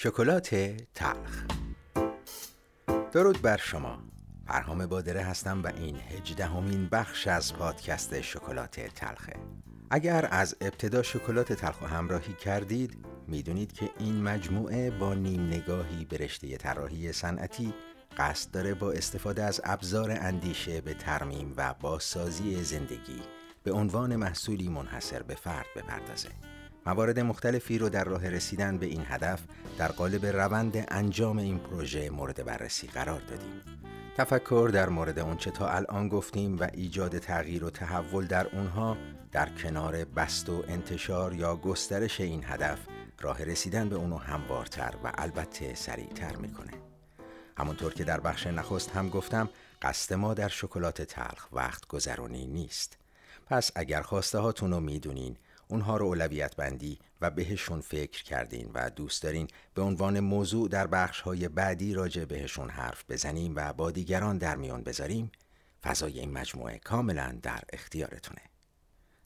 [0.00, 0.54] شکلات
[0.94, 1.44] تلخ.
[3.12, 3.98] درود بر شما.
[4.46, 9.32] پرهام بادره هستم و این هجدهمین بخش از پادکست شکلات تلخه.
[9.90, 16.16] اگر از ابتدا شکلات تلخ همراهی کردید می‌دونید که این مجموعه با نیم نگاهی به
[16.16, 17.74] رشته طراحی صنعتی
[18.16, 23.22] قصد داره با استفاده از ابزار اندیشه به ترمیم و بازسازی زندگی
[23.62, 26.28] به عنوان محصولی منحصر به فرد بپردازه.
[26.88, 29.40] موارد مختلفی رو در راه رسیدن به این هدف
[29.78, 33.62] در قالب روند انجام این پروژه مورد بررسی قرار دادیم.
[34.16, 38.96] تفکر در مورد اونچه تا الان گفتیم و ایجاد تغییر و تحول در اونها
[39.32, 42.78] در کنار بست و انتشار یا گسترش این هدف
[43.20, 46.72] راه رسیدن به اونو هموارتر و البته سریعتر می‌کنه.
[47.58, 49.48] همونطور که در بخش نخست هم گفتم
[49.82, 52.96] قصد ما در شکلات تلخ وقت گذرانی نیست.
[53.46, 55.36] پس اگر خواسته هاتون رو می‌دونین
[55.68, 60.86] اونها رو اولویت بندی و بهشون فکر کردین و دوست دارین به عنوان موضوع در
[60.86, 65.32] بخش های بعدی راجع بهشون حرف بزنیم و با دیگران در میان بذاریم.
[65.82, 68.42] فضای این مجموعه کاملا در اختیارتونه.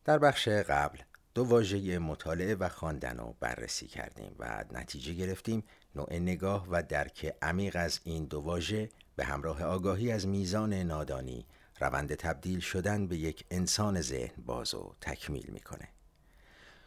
[0.04, 0.98] در بخش قبل
[1.34, 5.64] دو واژه مطالعه و خواندن رو بررسی کردیم و نتیجه گرفتیم
[5.96, 11.46] نوع نگاه و درک عمیق از این دو واژه به همراه آگاهی از میزان نادانی
[11.80, 15.88] روند تبدیل شدن به یک انسان ذهن باز و تکمیل می‌کنه.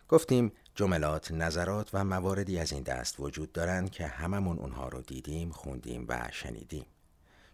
[0.10, 5.50] گفتیم جملات، نظرات و مواردی از این دست وجود دارند که هممون اونها رو دیدیم،
[5.50, 6.86] خوندیم و شنیدیم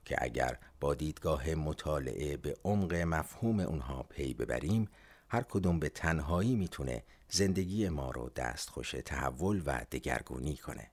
[0.05, 4.89] که اگر با دیدگاه مطالعه به عمق مفهوم اونها پی ببریم
[5.29, 10.91] هر کدوم به تنهایی می‌تونه زندگی ما رو دستخوش تحول و دگرگونی کنه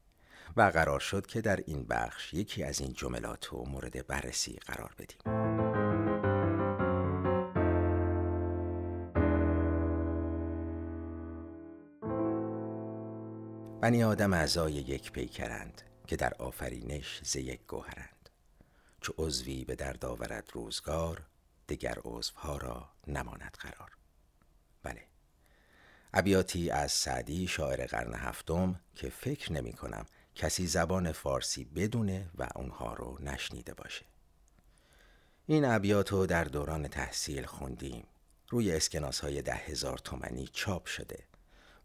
[0.57, 4.95] و قرار شد که در این بخش یکی از این جملات رو مورد بررسی قرار
[4.99, 5.88] بدیم.
[13.89, 18.29] بنی آدم اعضای یک پیکرند که در آفرینش ز یک گوهرند.
[19.01, 21.27] چو عضوی به درد آورد روزگار
[21.69, 23.91] دگر عضوها را نماند قرار.
[24.83, 25.05] بله.
[26.13, 32.49] ابیاتی از سعدی شاعر قرن هفتم که فکر نمی کنم کسی زبان فارسی بدونه و
[32.57, 34.05] اونها رو نشنیده باشه.
[35.47, 38.07] این ابیات رو در دوران تحصیل خوندیم.
[38.49, 41.29] روی اسکناس های ده هزار تومنی چاپ شده.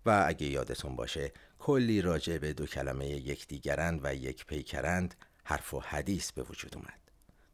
[0.06, 5.80] و اگه یادتون باشه کلی راجع به دو کلمه یکدیگرند و یک پیکرند حرف و
[5.80, 7.00] حدیث به وجود اومد.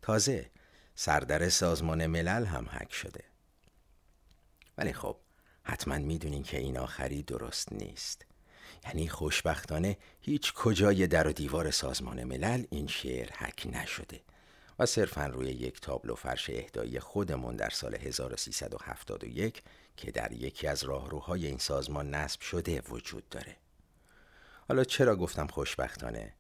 [0.01, 0.49] تازه
[0.95, 3.23] سردر سازمان ملل هم حک شده.
[4.77, 5.17] ولی خب
[5.63, 8.25] حتما می‌دونین که این آخری درست نیست.
[8.85, 14.21] یعنی خوشبختانه هیچ کجای در و دیوار سازمان ملل این شعر حک نشده.
[14.79, 19.63] و صرفا روی یک تابلو فرش اهدایی خودمون در سال 1371
[19.97, 23.55] که در یکی از راهروهای این سازمان نصب شده وجود داره
[24.67, 26.33] حالا چرا گفتم خوشبختانه؟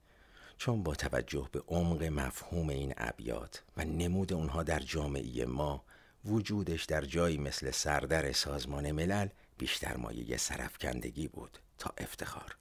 [0.57, 5.85] چون با توجه به عمق مفهوم این ابیات و نمود اونها در جامعه ما
[6.25, 12.57] وجودش در جایی مثل سردر سازمان ملل بیشتر مایه سرفکندگی بود تا افتخار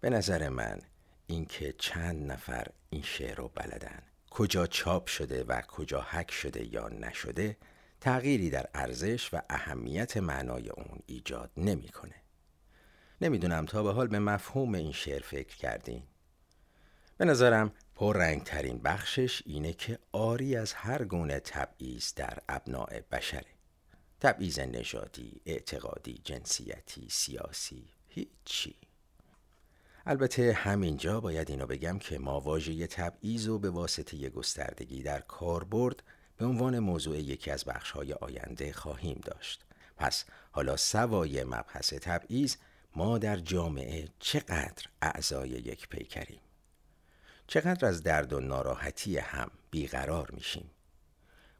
[0.00, 0.80] به نظر من
[1.26, 4.02] اینکه چند نفر این شعر رو بلدن
[4.36, 7.56] کجا چاپ شده و کجا حک شده یا نشده
[8.00, 12.14] تغییری در ارزش و اهمیت معنای اون ایجاد نمی‌کنه.
[13.20, 16.02] نمی‌دونم تا به حال به مفهوم این شعر فکر کردین.
[17.16, 23.54] به نظرم رنگ ترین بخشش اینه که آری از هر گونه تبعیض در ابناع بشره.
[24.20, 28.76] تبعیض نژادی، اعتقادی، جنسیتی، سیاسی، هیچی.
[30.06, 36.02] البته همینجا باید اینو بگم که ما واژه تبعیض و به واسطه گستردگی در کاربرد
[36.36, 39.64] به عنوان موضوع یکی از بخشهای آینده خواهیم داشت.
[39.96, 42.56] پس حالا سوای مبحث تبعیض
[42.96, 46.40] ما در جامعه چقدر اعضای یک پیکریم؟
[47.46, 50.70] چقدر از درد و ناراحتی هم بیقرار میشیم؟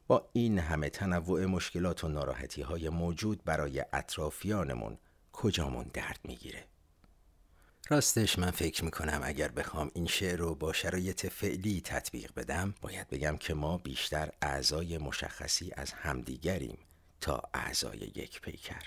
[0.07, 4.97] با این همه تنوع مشکلات و ناراحتی های موجود برای اطرافیانمون
[5.33, 6.65] کجامون درد می‌گیره؟
[7.89, 13.07] راستش من فکر می‌کنم اگر بخوام این شعر رو با شرایط فعلی تطبیق بدم باید
[13.07, 16.77] بگم که ما بیشتر اعضای مشخصی از همدیگریم
[17.21, 18.81] تا اعضای یک پیکر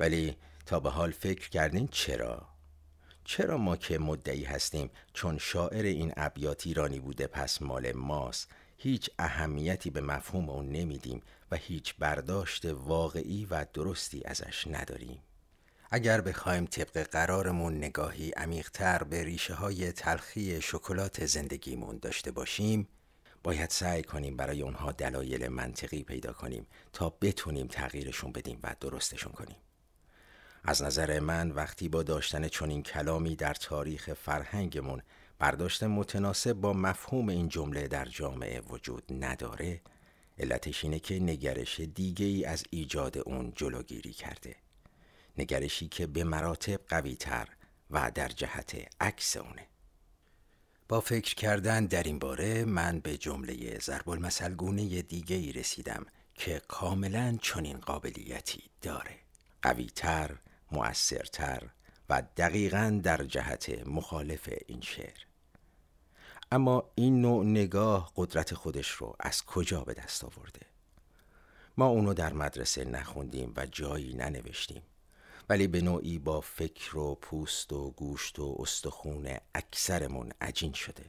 [0.00, 2.48] ولی تا به حال فکر کردین چرا؟
[3.24, 9.10] چرا ما که مدعی هستیم چون شاعر این ابیات ایرانی بوده پس مال ماست هیچ
[9.18, 15.22] اهمیتی به مفهوم اون نمیدیم و هیچ برداشت واقعی و درستی ازش نداریم
[15.90, 22.88] اگر بخوایم طبق قرارمون نگاهی عمیقتر به ریشه های تلخی شکلات زندگیمون داشته باشیم
[23.42, 29.32] باید سعی کنیم برای اونها دلایل منطقی پیدا کنیم تا بتونیم تغییرشون بدیم و درستشون
[29.32, 29.56] کنیم.
[30.64, 35.02] از نظر من وقتی با داشتن چنین کلامی در تاریخ فرهنگمون
[35.38, 39.80] برداشت متناسب با مفهوم این جمله در جامعه وجود نداره
[40.38, 44.63] علتش اینه که نگرش دیگه ای از ایجاد اون جلوگیری کرده.
[45.38, 47.48] نگرشی که به مراتب قوی تر
[47.90, 49.66] و در جهت عکس اونه.
[50.88, 56.06] با فکر کردن در این باره من به جمله ضرب المثل گونه دیگه ای رسیدم
[56.34, 59.18] که کاملا چنین قابلیتی داره.
[59.62, 60.38] قویتر،
[60.72, 61.70] مؤثرتر
[62.08, 65.18] و دقیقا در جهت مخالف این شعر.
[66.52, 70.60] اما این نوع نگاه قدرت خودش رو از کجا به دست آورده؟
[71.76, 74.82] ما اونو در مدرسه نخوندیم و جایی ننوشتیم.
[75.48, 81.04] ولی به نوعی با فکر و پوست و گوشت و استخون اکثرمون عجین شده.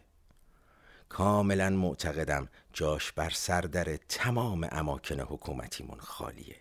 [1.10, 6.56] کاملا معتقدم جاش بر سردر تمام اماکن حکومتیمون خالیه.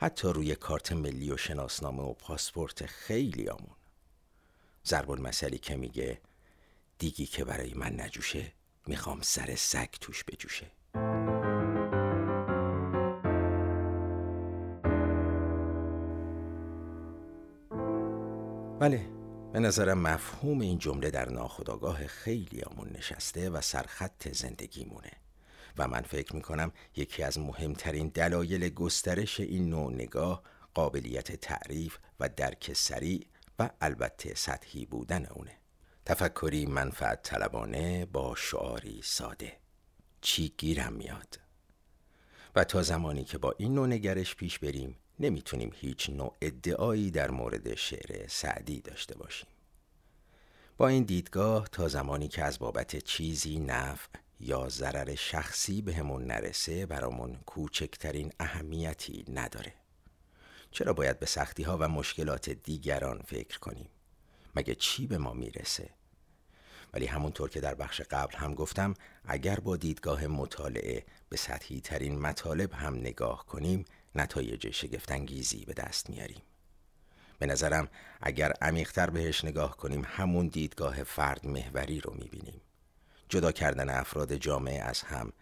[0.00, 3.76] حتی روی کارت ملی و شناسنامه و پاسپورت خیلی آمون
[4.86, 6.20] ضرب المثلی که میگه
[6.98, 8.52] دیگی که برای من نجوشه
[8.86, 10.70] می‌خوام سر سگ توش بجوشه.
[18.80, 19.06] بله.
[19.52, 25.10] به نظرم مفهوم این جمله در ناخودآگاه خیلی آمون نشسته و سرخط زندگیمونه
[25.78, 30.42] و من فکر می‌کنم یکی از مهمترین دلایل گسترش این نوع نگاه
[30.74, 33.26] قابلیت تعریف و درک سریع
[33.58, 35.56] و البته سطحی بودن اونه.
[36.04, 39.52] تفکری منفعت طلبانه با شعاری ساده.
[40.20, 41.40] چی گیرم میاد؟
[42.54, 47.30] و تا زمانی که با این نوع نگرش پیش بریم نمی‌تونیم هیچ نوع ادعایی در
[47.30, 49.48] مورد شعر سعدی داشته باشیم.
[50.76, 54.08] با این دیدگاه تا زمانی که از بابت چیزی نفع
[54.40, 59.74] یا ضرر شخصی بهمون نرسه برامون کوچکترین اهمیتی نداره.
[60.70, 63.88] چرا باید به سختی ها و مشکلات دیگران فکر کنیم؟
[64.56, 65.90] مگه چی به ما می‌رسه؟
[66.92, 68.94] ولی همونطور که در بخش قبل هم گفتم
[69.24, 73.84] اگر با دیدگاه مطالعه به سطحی ترین مطالب هم نگاه کنیم
[74.14, 76.42] نتایج شگفتانگیزی به دست میاریم.
[77.38, 77.88] به نظرم
[78.20, 82.60] اگر عمیقتر بهش نگاه کنیم همون دیدگاه فرد محوری رو می‌بینیم.
[83.28, 85.32] جدا کردن افراد جامعه از هم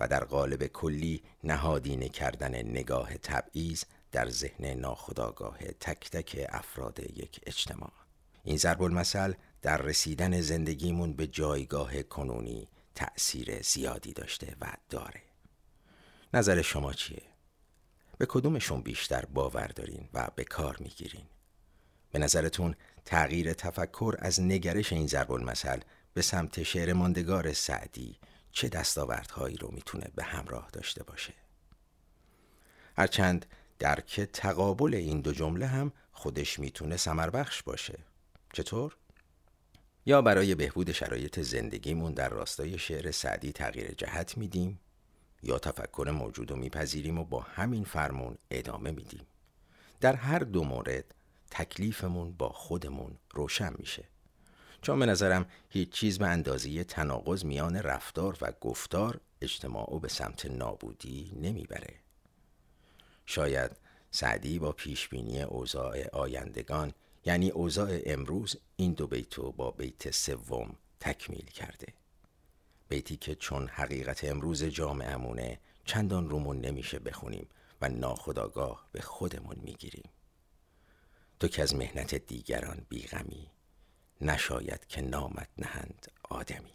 [0.00, 7.40] و در قالب کلی نهادینه کردن نگاه تبعیض در ذهن ناخودآگاه تک تک افراد یک
[7.46, 7.92] اجتماع.
[8.44, 9.32] این ضرب المثل
[9.62, 15.22] در رسیدن زندگیمون به جایگاه کنونی تأثیر زیادی داشته و داره.
[16.34, 17.22] نظر شما چیه؟
[18.18, 21.26] به کدومشون بیشتر باور دارین و به کار می‌گیرین؟
[22.12, 22.74] به نظرتون
[23.04, 25.80] تغییر تفکر از نگرش این ضرب المثل
[26.14, 28.18] به سمت شعر ماندگار سعدی
[28.52, 31.34] چه دستاوردهایی رو می‌تونه به همراه داشته باشه؟
[32.96, 33.46] هرچند
[33.78, 37.98] درک تقابل این دو جمله هم خودش می‌تونه سمر بخش باشه
[38.52, 38.96] چطور؟
[40.06, 44.80] یا برای بهبود شرایط زندگیمون در راستای شعر سعدی تغییر جهت میدیم
[45.42, 49.26] یا تفکر موجود رو میپذیریم و با همین فرمون ادامه میدیم.
[50.00, 51.14] در هر دو مورد
[51.50, 54.04] تکلیفمون با خودمون روشن میشه.
[54.82, 60.08] چون به نظرم هیچ چیز به اندازه تناقض میان رفتار و گفتار اجتماع و به
[60.08, 61.94] سمت نابودی نمی‌بره.
[63.26, 63.70] شاید
[64.10, 66.92] سعدی با پیشبینی اوضاع آیندگان
[67.24, 71.86] یعنی اوضاع امروز این دو بیتو با بیت سوم تکمیل کرده.
[72.88, 77.48] بیتی که چون حقیقت امروز جامعهمونه چندان رومون نمیشه بخونیم
[77.80, 80.10] و ناخداگاه به خودمون می‌گیریم.
[81.40, 83.50] تو که از مهنت دیگران بیغمی
[84.20, 86.72] نشاید که نامت نهند آدمی.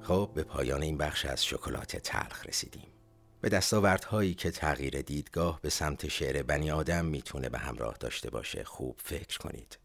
[0.00, 2.95] خب به پایان این بخش از شکلات تلخ رسیدیم.
[3.40, 8.64] به دستاوردهایی که تغییر دیدگاه به سمت شعر بنی آدم می‌تونه به همراه داشته باشه
[8.64, 9.78] خوب فکر کنید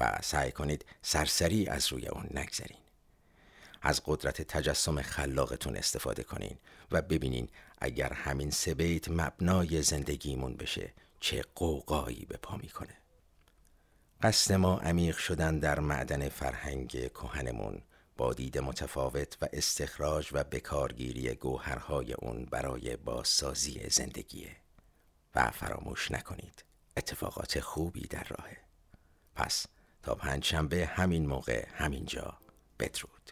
[0.00, 2.78] و سعی کنید سرسری از روی اون نگذرین.
[3.82, 6.58] از قدرت تجسم خلاقتون استفاده کنین
[6.92, 12.96] و ببینین اگر همین سه بیت مبنای زندگیمون بشه چه قوقایی به پا می‌کنه.
[14.22, 17.82] قصد ما عمیق شدن در معدن فرهنگ کهنمون
[18.16, 24.56] با دید متفاوت و استخراج و بکارگیری گوهرهای اون برای بازسازی زندگیه.
[25.34, 26.64] و فراموش نکنید
[26.96, 28.56] اتفاقات خوبی در راهه.
[29.34, 29.66] پس
[30.02, 32.38] تا پنج شنبه همین موقع همینجا.
[32.78, 33.30] بدرود.